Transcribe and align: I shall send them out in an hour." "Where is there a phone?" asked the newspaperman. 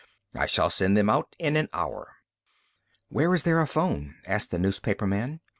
I 0.33 0.47
shall 0.47 0.71
send 0.71 0.97
them 0.97 1.11
out 1.11 1.35
in 1.37 1.55
an 1.55 1.69
hour." 1.73 2.15
"Where 3.09 3.35
is 3.35 3.43
there 3.43 3.59
a 3.59 3.67
phone?" 3.67 4.15
asked 4.25 4.49
the 4.49 4.57
newspaperman. 4.57 5.41